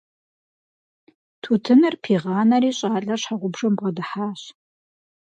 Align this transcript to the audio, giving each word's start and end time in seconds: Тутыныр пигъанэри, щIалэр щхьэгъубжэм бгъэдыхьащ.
Тутыныр 1.41 1.95
пигъанэри, 2.03 2.71
щIалэр 2.77 3.17
щхьэгъубжэм 3.21 3.73
бгъэдыхьащ. 3.77 4.41